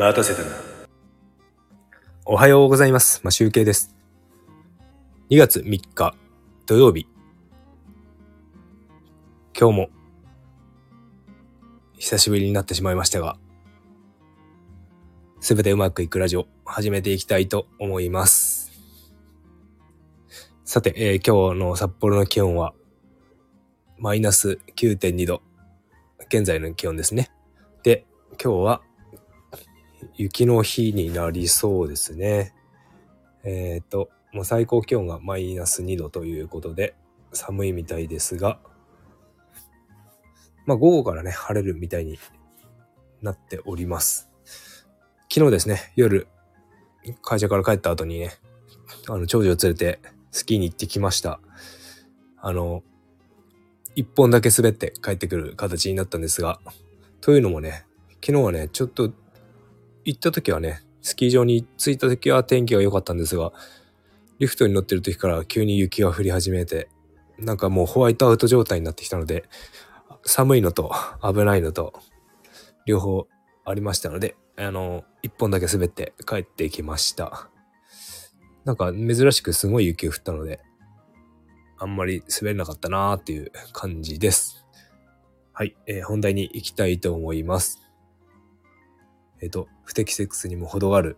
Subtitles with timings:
[0.00, 0.48] 待たせたな。
[2.24, 3.20] おはようございます。
[3.22, 3.94] まあ、集計です。
[5.28, 6.14] 2月3日
[6.64, 7.06] 土曜日。
[9.54, 9.88] 今日も
[11.98, 13.36] 久しぶりになってしまいましたが、
[15.38, 18.72] すべてうまくいくラジオ始めていきたいと思います。
[20.64, 22.72] さて、えー今日の札幌の気温は
[23.98, 25.42] マイナス9.2度。
[26.30, 27.30] 現在の気温ですね。
[27.82, 28.06] で、
[28.42, 28.80] 今日は
[30.20, 32.52] 雪の日になりそうですね。
[33.42, 36.94] えっ、と、もう最高気温がマイナス2度ということで、
[37.32, 38.58] 寒いみたいですが、
[40.66, 42.18] まあ午後からね、晴れるみたいに
[43.22, 44.28] なっております。
[45.32, 46.28] 昨日ですね、夜、
[47.22, 48.32] 会社から帰った後にね、
[49.08, 50.00] あの、長女を連れて
[50.32, 51.40] スキーに行ってきました。
[52.42, 52.82] あの、
[53.94, 56.60] 一本だけ滑って帰ってくる形になったんですが、
[57.22, 57.86] というのもね、
[58.22, 59.10] 昨日はね、ちょっと
[60.04, 63.52] 行った時はね、スキー場に着いた時は天気が良かったんですが、
[64.38, 66.88] リフトに乗ってる時から急に雪が降り始めて、
[67.38, 69.44] なんかもうホワイトアウト状態になってきたので、
[70.24, 70.92] 寒いのと
[71.22, 71.94] 危ないのと、
[72.86, 73.26] 両方
[73.64, 77.50] ありましたので、あの、一本だけ滑って帰ってきました。
[78.64, 80.60] なんか珍しくすごい雪降ったので、
[81.78, 84.66] あんまり滑れなかったなーっていう感じです。
[85.52, 87.89] はい、えー本題に行きたいと思います。
[89.40, 91.16] えっ、と、不適切にも程がある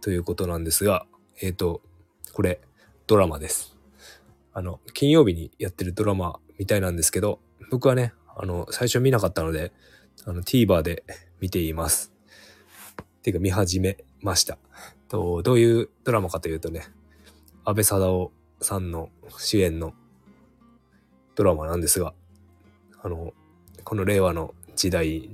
[0.00, 1.06] ということなんですが、
[1.40, 1.82] えっ、と、
[2.32, 2.60] これ、
[3.06, 3.76] ドラマです。
[4.52, 7.40] あの、金曜日にやってるドラマみたいなんですけど、
[7.70, 9.72] 僕はね、あの、最初見なかったので、
[10.24, 11.04] あの、TVer で
[11.40, 12.12] 見ています。
[13.22, 14.58] ていうか、見始めました。
[15.08, 16.84] と、どういうドラマかというとね、
[17.64, 19.92] 安倍貞夫さんの主演の
[21.34, 22.14] ドラマなんですが、
[23.02, 23.32] あの、
[23.84, 25.30] この令和の時代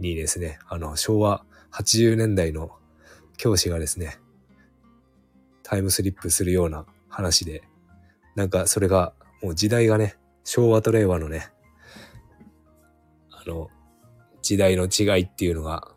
[0.00, 2.72] にですね、あの、昭和80年代の
[3.36, 4.18] 教師がですね、
[5.62, 7.62] タイムスリップするような話で、
[8.34, 9.12] なんかそれが、
[9.42, 11.50] もう時代がね、昭和と令和のね、
[13.30, 13.68] あの、
[14.42, 15.92] 時代の違いっていうのが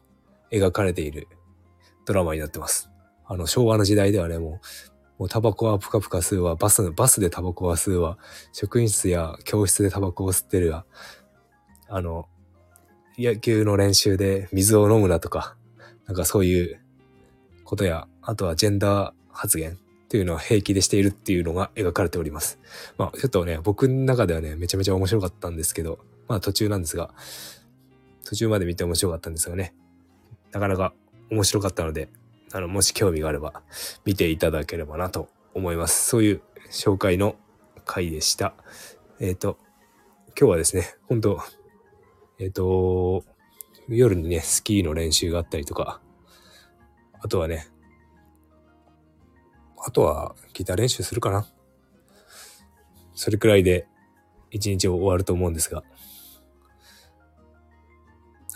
[0.51, 1.27] 描かれている
[2.05, 2.89] ドラマになってます。
[3.25, 4.59] あの、昭和の時代ではね、も
[5.17, 8.17] う、もうタバコはプカプカ吸うわ、バス、バスでタバコは吸うわ、
[8.51, 10.85] 職員室や教室でタバコを吸ってるわ、
[11.87, 12.27] あの、
[13.17, 15.55] 野球の練習で水を飲むなとか、
[16.07, 16.79] なんかそういう
[17.63, 19.75] ことや、あとはジェンダー発言っ
[20.09, 22.59] ていうのは平気でしているっていうのが描かれております。
[22.97, 27.13] まあちょっとね、僕の中ではね、めちゃめちゃ面白かったんですけど、まあ途中なんですが、
[28.25, 29.73] 途中まで見て面白かったんですがね、
[30.51, 30.93] なかなか
[31.31, 32.09] 面白かったので、
[32.51, 33.63] あの、もし興味があれば
[34.05, 36.09] 見ていただければなと思います。
[36.09, 36.41] そういう
[36.71, 37.35] 紹介の
[37.85, 38.53] 回でした。
[39.19, 39.57] えっ、と、
[40.39, 41.39] 今日はですね、本当
[42.39, 43.23] えっ、と、
[43.87, 46.01] 夜にね、スキーの練習があったりとか、
[47.21, 47.67] あとはね、
[49.85, 51.45] あとはギター練習するかな
[53.13, 53.87] それくらいで
[54.49, 55.83] 一日を終わると思うんですが、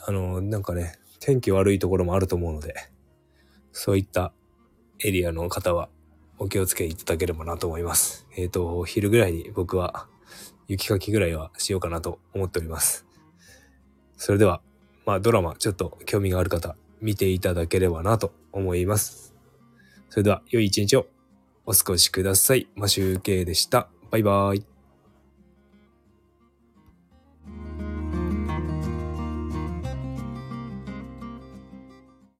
[0.06, 2.76] あの、なんかね、天気悪いところもあると思うので、
[3.74, 4.32] そういった
[5.00, 5.90] エリアの方は
[6.40, 8.28] お気をつけいただければなと思います。
[8.38, 10.08] えっ、と、昼ぐらいに僕は
[10.68, 13.07] 雪かきぐらいはしようかなと思っております。
[14.18, 14.62] それでは、
[15.06, 19.36] まあドラマちょっと興味がある方、見ていただければなと思います。
[20.10, 21.08] それでは、良い一日を
[21.66, 22.68] お過ごしください。
[22.76, 23.90] マシュウケイでした。
[24.12, 24.77] バイバーイ。